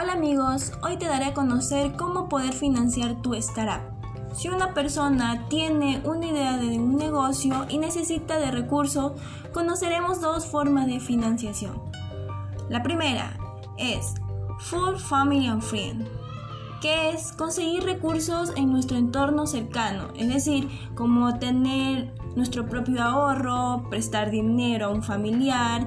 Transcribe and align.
Hola 0.00 0.14
amigos, 0.14 0.72
hoy 0.82 0.96
te 0.96 1.04
daré 1.04 1.26
a 1.26 1.34
conocer 1.34 1.92
cómo 1.92 2.30
poder 2.30 2.54
financiar 2.54 3.20
tu 3.20 3.34
startup. 3.34 3.82
Si 4.34 4.48
una 4.48 4.72
persona 4.72 5.46
tiene 5.48 6.00
una 6.06 6.26
idea 6.26 6.56
de 6.56 6.78
un 6.78 6.96
negocio 6.96 7.66
y 7.68 7.76
necesita 7.76 8.38
de 8.38 8.50
recursos, 8.50 9.12
conoceremos 9.52 10.22
dos 10.22 10.46
formas 10.46 10.86
de 10.86 11.00
financiación. 11.00 11.82
La 12.70 12.82
primera 12.82 13.36
es 13.76 14.14
Full 14.60 14.96
Family 14.96 15.48
and 15.48 15.60
Friend, 15.60 16.08
que 16.80 17.10
es 17.10 17.32
conseguir 17.32 17.82
recursos 17.82 18.54
en 18.56 18.72
nuestro 18.72 18.96
entorno 18.96 19.46
cercano, 19.46 20.08
es 20.16 20.32
decir, 20.32 20.70
como 20.94 21.38
tener 21.38 22.14
nuestro 22.36 22.66
propio 22.66 23.02
ahorro, 23.02 23.86
prestar 23.90 24.30
dinero 24.30 24.86
a 24.86 24.90
un 24.90 25.02
familiar 25.02 25.86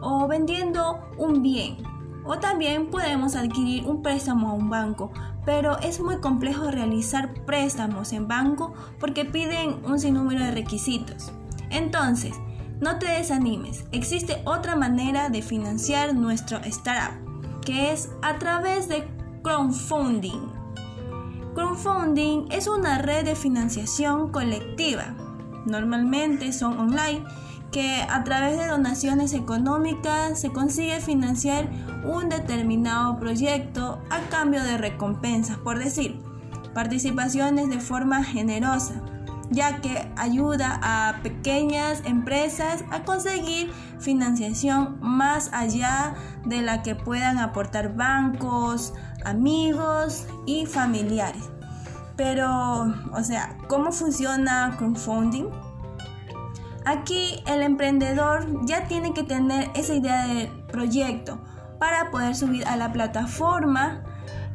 o 0.00 0.26
vendiendo 0.28 0.98
un 1.18 1.42
bien 1.42 1.99
o 2.24 2.38
también 2.38 2.90
podemos 2.90 3.34
adquirir 3.34 3.86
un 3.86 4.02
préstamo 4.02 4.50
a 4.50 4.54
un 4.54 4.70
banco, 4.70 5.12
pero 5.44 5.78
es 5.80 6.00
muy 6.00 6.18
complejo 6.18 6.70
realizar 6.70 7.34
préstamos 7.44 8.12
en 8.12 8.28
banco 8.28 8.74
porque 8.98 9.24
piden 9.24 9.84
un 9.84 9.98
sinnúmero 9.98 10.44
de 10.44 10.50
requisitos. 10.50 11.32
Entonces, 11.70 12.34
no 12.80 12.98
te 12.98 13.06
desanimes, 13.06 13.84
existe 13.92 14.40
otra 14.44 14.74
manera 14.74 15.28
de 15.28 15.42
financiar 15.42 16.14
nuestro 16.14 16.58
startup, 16.64 17.14
que 17.60 17.92
es 17.92 18.10
a 18.22 18.38
través 18.38 18.88
de 18.88 19.06
crowdfunding. 19.42 20.60
Crowdfunding 21.54 22.46
es 22.50 22.68
una 22.68 22.98
red 22.98 23.24
de 23.24 23.34
financiación 23.34 24.30
colectiva. 24.30 25.14
Normalmente 25.66 26.52
son 26.52 26.78
online 26.78 27.24
que 27.70 28.02
a 28.08 28.24
través 28.24 28.58
de 28.58 28.66
donaciones 28.66 29.32
económicas 29.32 30.40
se 30.40 30.50
consigue 30.50 31.00
financiar 31.00 31.68
un 32.04 32.28
determinado 32.28 33.18
proyecto 33.18 34.02
a 34.10 34.20
cambio 34.28 34.62
de 34.62 34.76
recompensas, 34.76 35.56
por 35.58 35.78
decir, 35.78 36.20
participaciones 36.74 37.68
de 37.70 37.80
forma 37.80 38.24
generosa, 38.24 39.02
ya 39.50 39.80
que 39.80 40.10
ayuda 40.16 40.80
a 40.82 41.22
pequeñas 41.22 42.02
empresas 42.04 42.84
a 42.90 43.02
conseguir 43.04 43.72
financiación 43.98 44.98
más 45.00 45.50
allá 45.52 46.14
de 46.44 46.62
la 46.62 46.82
que 46.82 46.94
puedan 46.94 47.38
aportar 47.38 47.94
bancos, 47.94 48.94
amigos 49.24 50.26
y 50.46 50.66
familiares. 50.66 51.50
Pero, 52.16 52.94
o 53.12 53.24
sea, 53.24 53.56
¿cómo 53.68 53.92
funciona 53.92 54.74
crowdfunding? 54.76 55.46
Aquí 56.84 57.42
el 57.46 57.62
emprendedor 57.62 58.64
ya 58.66 58.86
tiene 58.88 59.12
que 59.12 59.22
tener 59.22 59.70
esa 59.74 59.94
idea 59.94 60.26
de 60.26 60.46
proyecto 60.70 61.40
para 61.78 62.10
poder 62.10 62.34
subir 62.34 62.66
a 62.66 62.76
la 62.76 62.92
plataforma 62.92 64.02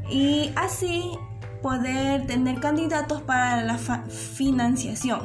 y 0.10 0.52
así 0.56 1.18
poder 1.62 2.26
tener 2.28 2.60
candidatos 2.60 3.22
para 3.22 3.62
la 3.64 3.78
financiación. 3.78 5.20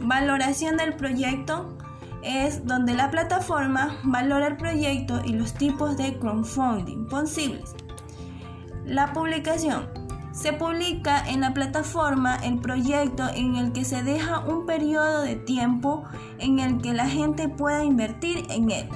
Valoración 0.00 0.76
del 0.76 0.94
proyecto 0.94 1.76
es 2.22 2.66
donde 2.66 2.94
la 2.94 3.10
plataforma 3.10 3.98
valora 4.04 4.48
el 4.48 4.56
proyecto 4.56 5.20
y 5.24 5.32
los 5.32 5.54
tipos 5.54 5.96
de 5.96 6.18
crowdfunding 6.18 7.06
posibles. 7.08 7.74
La 8.84 9.12
publicación 9.12 9.97
se 10.40 10.52
publica 10.52 11.18
en 11.26 11.40
la 11.40 11.52
plataforma 11.52 12.36
el 12.36 12.60
proyecto 12.60 13.28
en 13.34 13.56
el 13.56 13.72
que 13.72 13.84
se 13.84 14.04
deja 14.04 14.38
un 14.38 14.66
periodo 14.66 15.22
de 15.22 15.34
tiempo 15.34 16.04
en 16.38 16.60
el 16.60 16.80
que 16.80 16.92
la 16.92 17.08
gente 17.08 17.48
pueda 17.48 17.84
invertir 17.84 18.46
en 18.48 18.70
él. 18.70 18.88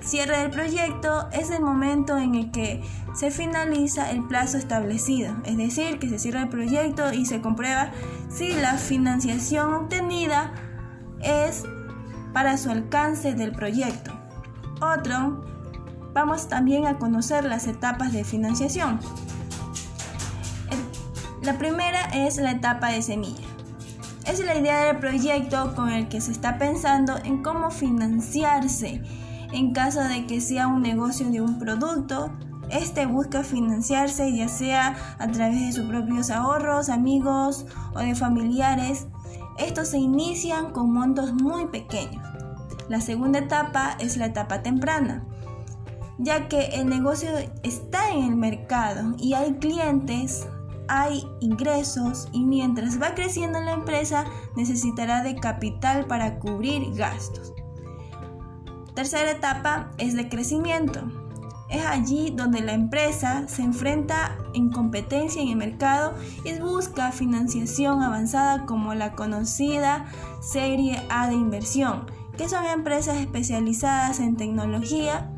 Cierre 0.00 0.38
del 0.38 0.50
proyecto 0.50 1.28
es 1.32 1.50
el 1.50 1.62
momento 1.62 2.16
en 2.16 2.36
el 2.36 2.52
que 2.52 2.82
se 3.14 3.32
finaliza 3.32 4.12
el 4.12 4.22
plazo 4.28 4.58
establecido, 4.58 5.34
es 5.44 5.56
decir, 5.56 5.98
que 5.98 6.08
se 6.08 6.20
cierra 6.20 6.42
el 6.42 6.48
proyecto 6.48 7.12
y 7.12 7.26
se 7.26 7.40
comprueba 7.40 7.90
si 8.28 8.52
la 8.52 8.74
financiación 8.74 9.74
obtenida 9.74 10.52
es 11.20 11.64
para 12.32 12.56
su 12.56 12.70
alcance 12.70 13.34
del 13.34 13.50
proyecto. 13.50 14.12
Otro, 14.80 15.44
vamos 16.14 16.48
también 16.48 16.86
a 16.86 16.96
conocer 16.96 17.44
las 17.44 17.66
etapas 17.66 18.12
de 18.12 18.22
financiación. 18.22 19.00
La 21.42 21.56
primera 21.56 22.02
es 22.12 22.36
la 22.36 22.50
etapa 22.50 22.88
de 22.88 23.00
semilla. 23.00 23.46
Es 24.26 24.44
la 24.44 24.58
idea 24.58 24.84
del 24.84 24.98
proyecto 24.98 25.74
con 25.74 25.88
el 25.88 26.06
que 26.08 26.20
se 26.20 26.32
está 26.32 26.58
pensando 26.58 27.16
en 27.24 27.42
cómo 27.42 27.70
financiarse 27.70 29.02
en 29.50 29.72
caso 29.72 30.02
de 30.02 30.26
que 30.26 30.42
sea 30.42 30.68
un 30.68 30.82
negocio 30.82 31.30
de 31.30 31.40
un 31.40 31.58
producto. 31.58 32.30
Este 32.68 33.06
busca 33.06 33.42
financiarse 33.42 34.36
ya 34.36 34.48
sea 34.48 34.94
a 35.18 35.28
través 35.28 35.60
de 35.60 35.72
sus 35.72 35.88
propios 35.88 36.28
ahorros, 36.30 36.90
amigos 36.90 37.64
o 37.94 38.00
de 38.00 38.14
familiares. 38.14 39.06
Estos 39.56 39.88
se 39.88 39.98
inician 39.98 40.72
con 40.72 40.92
montos 40.92 41.32
muy 41.32 41.68
pequeños. 41.68 42.22
La 42.90 43.00
segunda 43.00 43.38
etapa 43.38 43.96
es 43.98 44.18
la 44.18 44.26
etapa 44.26 44.62
temprana, 44.62 45.24
ya 46.18 46.48
que 46.48 46.66
el 46.74 46.86
negocio 46.86 47.30
está 47.62 48.10
en 48.10 48.24
el 48.24 48.36
mercado 48.36 49.14
y 49.16 49.32
hay 49.32 49.54
clientes 49.54 50.46
hay 50.90 51.24
ingresos 51.38 52.28
y 52.32 52.44
mientras 52.44 53.00
va 53.00 53.14
creciendo 53.14 53.60
la 53.60 53.74
empresa 53.74 54.24
necesitará 54.56 55.22
de 55.22 55.36
capital 55.36 56.06
para 56.06 56.40
cubrir 56.40 56.92
gastos. 56.94 57.52
Tercera 58.94 59.30
etapa 59.30 59.92
es 59.98 60.14
de 60.14 60.28
crecimiento. 60.28 61.00
Es 61.68 61.86
allí 61.86 62.32
donde 62.34 62.60
la 62.60 62.72
empresa 62.72 63.44
se 63.46 63.62
enfrenta 63.62 64.36
en 64.52 64.70
competencia 64.72 65.40
en 65.40 65.48
el 65.50 65.56
mercado 65.56 66.12
y 66.44 66.58
busca 66.58 67.12
financiación 67.12 68.02
avanzada 68.02 68.66
como 68.66 68.92
la 68.92 69.12
conocida 69.12 70.06
Serie 70.40 71.00
A 71.08 71.28
de 71.28 71.34
inversión, 71.34 72.06
que 72.36 72.48
son 72.48 72.64
empresas 72.64 73.18
especializadas 73.18 74.18
en 74.18 74.36
tecnología 74.36 75.30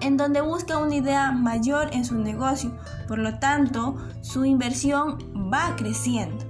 en 0.00 0.16
donde 0.16 0.40
busca 0.40 0.78
una 0.78 0.96
idea 0.96 1.30
mayor 1.30 1.90
en 1.92 2.04
su 2.04 2.18
negocio, 2.18 2.72
por 3.10 3.18
lo 3.18 3.40
tanto 3.40 3.96
su 4.20 4.44
inversión 4.44 5.18
va 5.52 5.74
creciendo. 5.74 6.46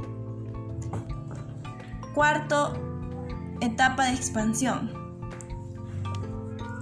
Cuarto, 2.14 2.74
etapa 3.62 4.04
de 4.04 4.12
expansión. 4.12 4.90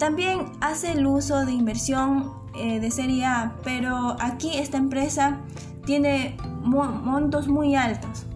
También 0.01 0.51
hace 0.61 0.91
el 0.91 1.07
uso 1.07 1.47
de 1.47 1.53
inversión 1.53 2.33
eh, 2.57 2.81
de 2.81 2.91
serie 2.91 3.25
A, 3.25 3.55
pero 3.63 4.17
aquí 4.19 4.57
esta 4.57 4.79
empresa 4.79 5.43
tiene 5.87 6.37
montos 6.65 7.47
muy 7.47 7.77
altos 7.77 8.27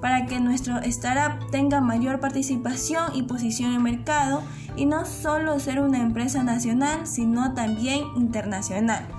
para 0.00 0.24
que 0.24 0.40
nuestro 0.40 0.78
startup 0.78 1.50
tenga 1.50 1.82
mayor 1.82 2.20
participación 2.20 3.14
y 3.14 3.24
posición 3.24 3.72
en 3.72 3.76
el 3.76 3.82
mercado 3.82 4.42
y 4.76 4.86
no 4.86 5.04
solo 5.04 5.60
ser 5.60 5.78
una 5.78 5.98
empresa 5.98 6.42
nacional, 6.42 7.06
sino 7.06 7.52
también 7.52 8.02
internacional. 8.16 9.15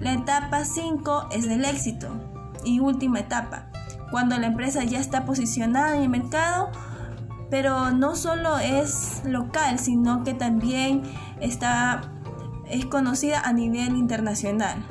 La 0.00 0.12
etapa 0.12 0.64
5 0.64 1.28
es 1.32 1.48
del 1.48 1.64
éxito 1.64 2.08
y 2.64 2.80
última 2.80 3.20
etapa, 3.20 3.70
cuando 4.10 4.38
la 4.38 4.46
empresa 4.46 4.84
ya 4.84 5.00
está 5.00 5.24
posicionada 5.24 5.96
en 5.96 6.02
el 6.02 6.08
mercado, 6.08 6.70
pero 7.50 7.90
no 7.90 8.14
solo 8.14 8.58
es 8.58 9.22
local, 9.24 9.78
sino 9.78 10.22
que 10.22 10.34
también 10.34 11.02
está 11.40 12.12
es 12.70 12.86
conocida 12.86 13.40
a 13.40 13.52
nivel 13.52 13.96
internacional. 13.96 14.84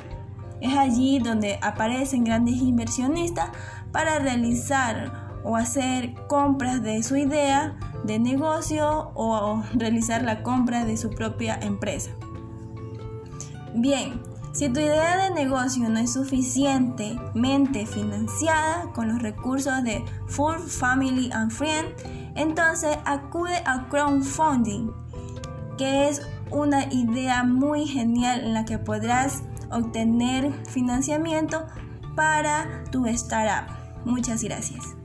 Es 0.60 0.76
allí 0.76 1.20
donde 1.20 1.58
aparecen 1.62 2.24
grandes 2.24 2.56
inversionistas 2.56 3.50
para 3.92 4.18
realizar 4.18 5.40
o 5.44 5.56
hacer 5.56 6.14
compras 6.26 6.82
de 6.82 7.02
su 7.02 7.16
idea 7.16 7.76
de 8.04 8.18
negocio 8.18 9.12
o 9.14 9.62
realizar 9.74 10.22
la 10.22 10.42
compra 10.42 10.84
de 10.84 10.96
su 10.96 11.10
propia 11.10 11.58
empresa. 11.62 12.10
Bien, 13.74 14.20
si 14.52 14.68
tu 14.68 14.80
idea 14.80 15.28
de 15.28 15.34
negocio 15.34 15.88
no 15.88 15.98
es 15.98 16.12
suficientemente 16.12 17.86
financiada 17.86 18.90
con 18.94 19.08
los 19.08 19.22
recursos 19.22 19.82
de 19.84 20.04
Full 20.26 20.58
Family 20.58 21.30
and 21.32 21.50
Friend, 21.50 21.88
entonces 22.34 22.96
acude 23.04 23.56
a 23.64 23.88
crowdfunding, 23.88 24.90
que 25.76 26.08
es 26.08 26.22
una 26.50 26.92
idea 26.92 27.44
muy 27.44 27.86
genial 27.86 28.40
en 28.40 28.54
la 28.54 28.64
que 28.64 28.78
podrás 28.78 29.42
obtener 29.70 30.52
financiamiento 30.66 31.66
para 32.16 32.84
tu 32.90 33.06
startup. 33.06 33.72
Muchas 34.04 34.42
gracias. 34.42 34.97